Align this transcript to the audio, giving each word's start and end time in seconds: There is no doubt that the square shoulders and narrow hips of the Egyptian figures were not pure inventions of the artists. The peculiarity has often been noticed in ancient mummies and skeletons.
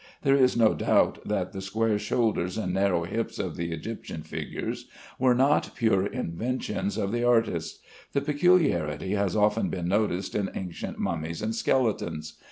There 0.23 0.33
is 0.35 0.57
no 0.57 0.73
doubt 0.73 1.19
that 1.27 1.51
the 1.53 1.61
square 1.61 1.99
shoulders 1.99 2.57
and 2.57 2.73
narrow 2.73 3.03
hips 3.03 3.37
of 3.37 3.55
the 3.55 3.71
Egyptian 3.71 4.23
figures 4.23 4.87
were 5.19 5.35
not 5.35 5.75
pure 5.75 6.07
inventions 6.07 6.97
of 6.97 7.11
the 7.11 7.23
artists. 7.23 7.81
The 8.13 8.21
peculiarity 8.21 9.11
has 9.11 9.35
often 9.35 9.69
been 9.69 9.87
noticed 9.87 10.33
in 10.33 10.49
ancient 10.55 10.97
mummies 10.97 11.43
and 11.43 11.53
skeletons. 11.53 12.39